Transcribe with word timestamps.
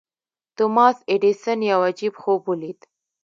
توماس 0.57 0.97
ايډېسن 1.11 1.59
يو 1.71 1.79
عجيب 1.89 2.13
خوب 2.21 2.41
وليد. 2.49 2.79